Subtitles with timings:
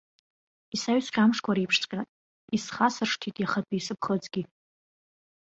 [0.75, 2.01] Исаҩсхьоу амшқәа реиԥшҵәҟьа,
[2.55, 4.43] инасхасыршҭит иахатәи сыԥхыӡгьы.